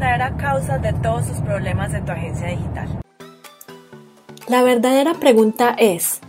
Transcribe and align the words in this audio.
verdadera 0.00 0.34
causa 0.38 0.78
de 0.78 0.94
todos 0.94 1.26
sus 1.26 1.36
problemas 1.42 1.92
de 1.92 2.00
tu 2.00 2.10
agencia 2.10 2.48
digital? 2.48 2.88
La 4.48 4.62
verdadera 4.62 5.14
pregunta 5.14 5.76
es, 5.78 6.20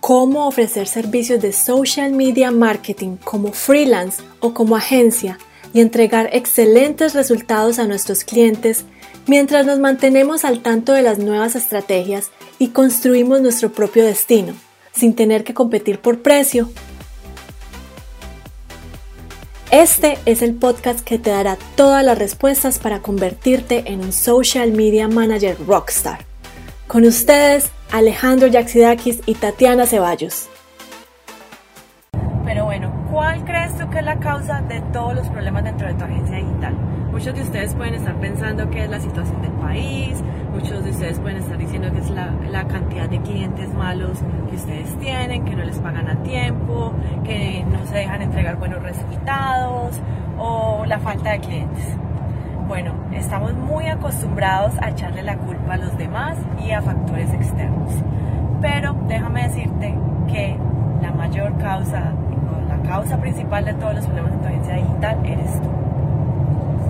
¿cómo 0.00 0.46
ofrecer 0.46 0.86
servicios 0.86 1.40
de 1.40 1.52
social 1.52 2.12
media 2.12 2.50
marketing 2.50 3.16
como 3.16 3.52
freelance 3.52 4.22
o 4.40 4.52
como 4.52 4.76
agencia 4.76 5.38
y 5.72 5.80
entregar 5.80 6.28
excelentes 6.32 7.14
resultados 7.14 7.78
a 7.78 7.86
nuestros 7.86 8.24
clientes 8.24 8.84
mientras 9.26 9.64
nos 9.64 9.78
mantenemos 9.78 10.44
al 10.44 10.60
tanto 10.60 10.92
de 10.92 11.02
las 11.02 11.18
nuevas 11.18 11.56
estrategias 11.56 12.30
y 12.58 12.68
construimos 12.68 13.40
nuestro 13.40 13.72
propio 13.72 14.04
destino, 14.04 14.52
sin 14.92 15.14
tener 15.14 15.44
que 15.44 15.54
competir 15.54 15.98
por 15.98 16.20
precio? 16.20 16.68
Este 19.74 20.18
es 20.24 20.40
el 20.42 20.54
podcast 20.54 21.00
que 21.00 21.18
te 21.18 21.30
dará 21.30 21.56
todas 21.74 22.04
las 22.04 22.16
respuestas 22.16 22.78
para 22.78 23.00
convertirte 23.00 23.90
en 23.90 24.02
un 24.02 24.12
social 24.12 24.70
media 24.70 25.08
manager 25.08 25.56
rockstar. 25.66 26.20
Con 26.86 27.02
ustedes, 27.04 27.72
Alejandro 27.90 28.46
Yaxidakis 28.46 29.22
y 29.26 29.34
Tatiana 29.34 29.84
Ceballos. 29.86 30.48
Pero 32.44 32.66
bueno, 32.66 32.92
¿cuál 33.10 33.44
crees 33.44 33.76
tú 33.76 33.90
que 33.90 33.98
es 33.98 34.04
la 34.04 34.20
causa 34.20 34.60
de 34.60 34.80
todos 34.92 35.16
los 35.16 35.26
problemas 35.26 35.64
dentro 35.64 35.88
de 35.88 35.94
tu 35.94 36.04
agencia 36.04 36.36
digital? 36.36 36.74
Muchos 37.10 37.34
de 37.34 37.42
ustedes 37.42 37.74
pueden 37.74 37.94
estar 37.94 38.14
pensando 38.20 38.70
que 38.70 38.84
es 38.84 38.88
la 38.88 39.00
situación 39.00 39.42
del 39.42 39.50
país, 39.54 40.18
muchos 40.54 40.84
de 40.84 40.90
ustedes 40.90 41.18
pueden 41.18 41.38
estar 41.38 41.58
diciendo 41.58 41.90
que 41.92 41.98
es 41.98 42.10
la, 42.10 42.32
la, 42.48 42.64
cantidad 42.68 43.08
de 43.08 43.20
clientes 43.20 43.74
malos 43.74 44.20
que 44.48 44.56
ustedes 44.56 44.96
tienen, 44.98 45.44
que 45.44 45.56
no 45.56 45.64
les 45.64 45.78
pagan 45.80 46.08
a 46.08 46.22
tiempo, 46.22 46.92
que 47.24 47.64
no 47.68 47.84
se 47.86 47.96
dejan 47.96 48.22
entregar 48.22 48.56
buenos 48.56 48.80
resultados 48.82 50.00
o 50.38 50.84
la 50.86 51.00
falta 51.00 51.32
de 51.32 51.40
clientes. 51.40 51.84
Bueno, 52.68 52.94
estamos 53.12 53.52
muy 53.54 53.88
acostumbrados 53.88 54.74
a 54.80 54.90
echarle 54.90 55.22
la 55.22 55.36
culpa 55.36 55.74
a 55.74 55.76
los 55.76 55.98
demás 55.98 56.38
y 56.64 56.70
a 56.70 56.80
factores 56.80 57.32
externos. 57.34 57.90
Pero 58.62 58.94
déjame 59.08 59.42
decirte 59.42 59.94
que 60.28 60.56
la 61.02 61.12
mayor 61.12 61.58
causa, 61.58 62.12
o 62.48 62.68
la 62.68 62.80
causa 62.88 63.18
principal 63.18 63.64
de 63.64 63.74
todos 63.74 63.96
los 63.96 64.06
problemas 64.06 64.32
de 64.32 64.38
tu 64.38 64.46
agencia 64.46 64.74
digital 64.76 65.18
eres 65.26 65.60
tú. 65.60 65.68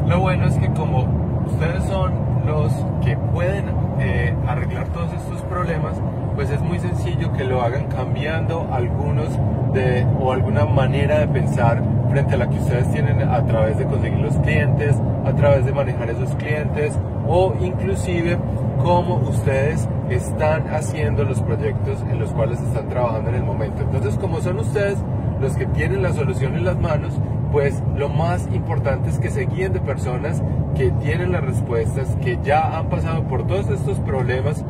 Lo 0.07 0.21
bueno 0.21 0.47
es 0.47 0.59
que 0.59 0.69
como 0.69 1.24
ustedes 1.47 1.85
son 1.85 2.13
los 2.47 2.73
que 3.05 3.17
pueden 3.17 3.67
eh, 4.01 4.35
arreglar 4.47 4.89
todos 4.89 5.13
estos 5.13 5.41
problemas, 5.43 5.95
pues 6.35 6.51
es 6.51 6.61
muy 6.61 6.79
sencillo 6.79 7.33
que 7.33 7.45
lo 7.45 7.63
hagan 7.63 7.87
cambiando 7.87 8.69
algunos 8.73 9.29
de 9.73 10.07
o 10.21 10.33
alguna 10.33 10.65
manera 10.65 11.21
de 11.21 11.29
pensar 11.29 11.83
frente 12.11 12.35
a 12.35 12.39
la 12.39 12.49
que 12.49 12.59
ustedes 12.59 12.91
tienen 12.93 13.23
a 13.23 13.45
través 13.45 13.79
de 13.79 13.85
conseguir 13.87 14.19
los 14.19 14.37
clientes, 14.39 14.97
a 15.25 15.33
través 15.33 15.65
de 15.65 15.73
manejar 15.73 16.11
esos 16.11 16.35
clientes 16.37 16.99
o 17.27 17.55
inclusive 17.61 18.39
cómo 18.83 19.17
ustedes 19.17 19.89
están 20.11 20.69
haciendo 20.69 21.25
los 21.25 21.41
proyectos 21.41 22.01
en 22.03 22.19
los 22.19 22.31
cuales 22.33 22.61
están 22.61 22.89
trabajando 22.89 23.31
en 23.31 23.37
el 23.37 23.45
momento. 23.45 23.83
Entonces, 23.83 24.17
como 24.19 24.41
son 24.41 24.59
ustedes 24.59 24.99
los 25.41 25.57
que 25.57 25.67
tienen 25.67 26.03
la 26.03 26.13
solución 26.13 26.55
en 26.55 26.65
las 26.65 26.79
manos, 26.79 27.15
pues 27.55 27.81
lo 27.97 28.09
más 28.09 28.49
importante 28.53 29.11
es 29.11 29.21
que 29.21 29.31
se 29.31 29.47
guíen 29.47 29.73
de 29.73 29.79
personas 29.79 30.43
que 30.75 30.91
tienen 30.91 31.31
las 31.31 31.45
respuestas, 31.45 32.17
que 32.17 32.37
ya 32.43 32.77
han 32.77 32.89
pasado 32.89 33.23
por 33.29 33.47
todos 33.47 33.69
estos 33.69 34.01
problemas, 34.01 34.65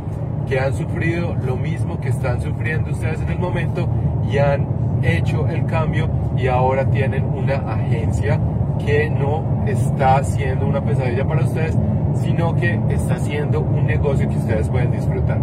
que 0.47 0.61
han 0.61 0.75
sufrido 0.75 1.35
lo 1.35 1.57
mismo 1.57 1.99
que 1.99 2.11
están 2.11 2.43
sufriendo 2.43 2.91
ustedes 2.91 3.23
en 3.23 3.31
el 3.31 3.39
momento 3.39 3.89
y 4.31 4.37
han 4.37 4.67
hecho 5.03 5.49
el 5.49 5.65
cambio 5.65 6.11
y 6.37 6.47
ahora 6.49 6.85
tienen 6.91 7.25
una 7.25 7.55
agencia 7.55 8.39
que 8.85 9.09
no 9.09 9.65
está 9.67 10.23
siendo 10.23 10.67
una 10.67 10.83
pesadilla 10.83 11.27
para 11.27 11.43
ustedes, 11.43 11.75
sino 12.17 12.55
que 12.55 12.79
está 12.91 13.19
siendo 13.19 13.61
un 13.63 13.87
negocio 13.87 14.29
que 14.29 14.37
ustedes 14.37 14.69
pueden 14.69 14.91
disfrutar. 14.91 15.39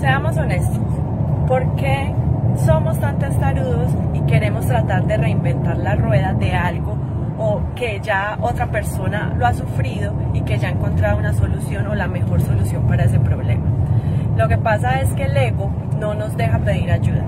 Seamos 0.00 0.38
honestos, 0.38 0.80
¿por 1.46 1.76
qué 1.76 2.13
somos 2.64 2.98
tan 2.98 3.18
testarudos 3.18 3.90
y 4.14 4.20
queremos 4.22 4.66
tratar 4.66 5.06
de 5.06 5.16
reinventar 5.16 5.76
la 5.76 5.94
rueda 5.96 6.32
de 6.32 6.52
algo 6.52 6.96
o 7.38 7.60
que 7.74 8.00
ya 8.00 8.38
otra 8.40 8.66
persona 8.70 9.34
lo 9.36 9.46
ha 9.46 9.52
sufrido 9.52 10.14
y 10.32 10.40
que 10.42 10.58
ya 10.58 10.68
ha 10.68 10.70
encontrado 10.70 11.18
una 11.18 11.32
solución 11.32 11.86
o 11.88 11.94
la 11.94 12.08
mejor 12.08 12.40
solución 12.40 12.86
para 12.86 13.04
ese 13.04 13.18
problema? 13.18 13.64
Lo 14.36 14.48
que 14.48 14.56
pasa 14.56 15.00
es 15.00 15.12
que 15.12 15.24
el 15.24 15.36
ego 15.36 15.70
no 15.98 16.14
nos 16.14 16.36
deja 16.36 16.58
pedir 16.58 16.90
ayuda. 16.90 17.24